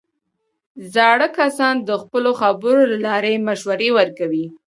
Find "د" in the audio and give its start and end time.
1.87-1.89